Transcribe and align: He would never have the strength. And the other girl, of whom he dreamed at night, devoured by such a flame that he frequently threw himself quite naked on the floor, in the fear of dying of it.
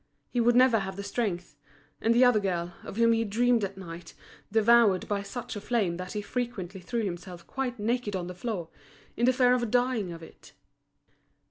He 0.31 0.39
would 0.41 0.55
never 0.55 0.79
have 0.79 0.95
the 0.95 1.03
strength. 1.03 1.57
And 2.01 2.15
the 2.15 2.25
other 2.25 2.39
girl, 2.39 2.73
of 2.83 2.97
whom 2.97 3.13
he 3.13 3.23
dreamed 3.23 3.63
at 3.63 3.77
night, 3.77 4.15
devoured 4.51 5.07
by 5.07 5.21
such 5.21 5.55
a 5.55 5.61
flame 5.61 5.97
that 5.97 6.13
he 6.13 6.23
frequently 6.23 6.81
threw 6.81 7.03
himself 7.03 7.45
quite 7.45 7.77
naked 7.77 8.15
on 8.15 8.25
the 8.25 8.33
floor, 8.33 8.69
in 9.15 9.25
the 9.25 9.31
fear 9.33 9.53
of 9.53 9.69
dying 9.69 10.11
of 10.11 10.23
it. 10.23 10.53